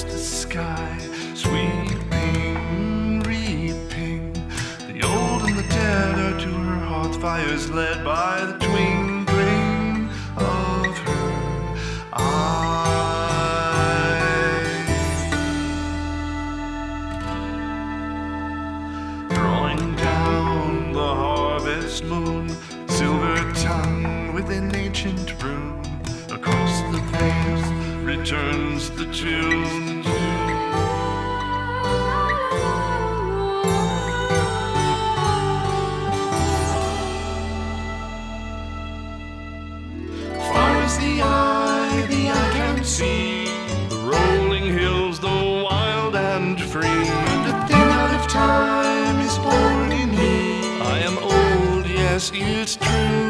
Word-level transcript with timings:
the 0.00 0.16
sky, 0.16 0.98
sweeping, 1.34 3.20
reaping. 3.20 4.32
The 4.88 5.02
old 5.04 5.42
and 5.42 5.54
the 5.58 5.62
dead 5.68 6.18
are 6.18 6.40
to 6.40 6.48
her 6.48 6.78
hearth 6.86 7.20
fires 7.20 7.70
led 7.70 8.02
by 8.02 8.42
the 8.46 8.54
twinkling 8.58 10.08
of 10.38 10.96
her 10.96 11.76
eye. 12.14 13.02
Drawing 19.28 19.94
down 19.96 20.92
the 20.94 21.14
harvest 21.22 22.04
moon, 22.04 22.48
silver 22.88 23.52
tongue 23.52 24.32
within 24.32 24.74
ancient 24.74 25.42
rune, 25.42 25.71
returns 28.16 28.90
the 28.90 29.06
tune. 29.06 30.02
Far 40.52 40.72
as 40.82 40.98
the 40.98 41.22
eye, 41.22 42.06
the 42.10 42.28
eye 42.28 42.50
can 42.52 42.84
see, 42.84 43.46
the 43.88 43.96
rolling 43.96 44.64
hills, 44.64 45.18
though 45.18 45.64
wild 45.64 46.14
and 46.14 46.60
free. 46.60 46.86
And 46.86 47.42
a 47.50 47.66
thing 47.66 47.88
out 48.00 48.14
of 48.14 48.28
time 48.28 49.20
is 49.20 49.38
born 49.38 49.90
in 49.90 50.10
me. 50.10 50.80
I 50.82 50.98
am 50.98 51.16
old, 51.16 51.86
yes, 51.86 52.30
it's 52.34 52.76
true. 52.76 53.21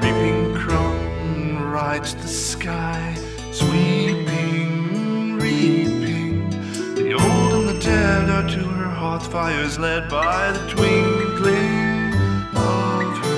Reaping 0.00 0.54
crone 0.54 1.58
rides 1.58 2.14
the 2.14 2.28
sky, 2.28 3.14
sweeping, 3.52 5.36
reaping. 5.38 6.48
The 6.94 7.12
old 7.12 7.52
and 7.52 7.68
the 7.68 7.78
dead 7.78 8.30
are 8.30 8.48
to 8.48 8.60
her 8.60 8.88
hearth 8.88 9.30
fires 9.30 9.78
led 9.78 10.08
by 10.08 10.52
the 10.52 10.66
twinkling 10.70 12.14
of 12.56 13.18
her. 13.18 13.36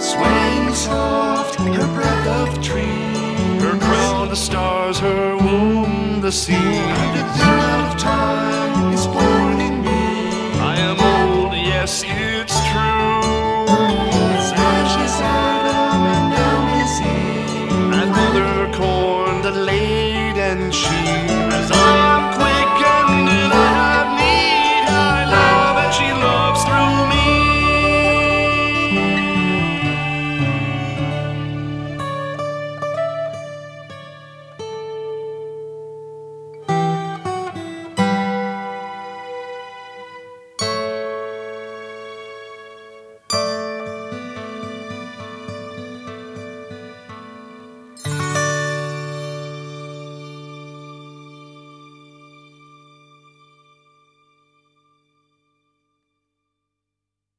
Swaying 0.00 0.74
soft, 0.74 1.60
her 1.60 1.94
breath 1.94 2.26
of 2.26 2.60
tree, 2.60 3.14
her 3.60 3.78
crown 3.78 4.30
the 4.30 4.36
stars, 4.36 4.98
her 4.98 5.36
womb 5.36 6.20
the 6.20 6.32
sea. 6.32 6.56